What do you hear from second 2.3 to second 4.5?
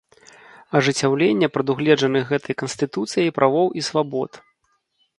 гэтай Канстытуцыяй правоў і свабод.